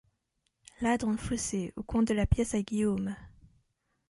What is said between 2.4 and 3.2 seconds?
à Guillaume.